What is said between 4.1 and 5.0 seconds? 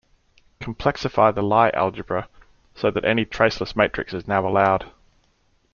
is now allowed.